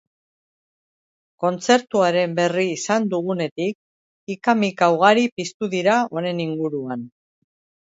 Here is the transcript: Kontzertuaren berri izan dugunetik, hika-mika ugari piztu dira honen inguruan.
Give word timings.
Kontzertuaren 1.43 2.33
berri 2.39 2.65
izan 2.77 3.05
dugunetik, 3.13 3.77
hika-mika 4.35 4.89
ugari 4.97 5.29
piztu 5.37 5.73
dira 5.77 6.01
honen 6.19 6.45
inguruan. 6.49 7.09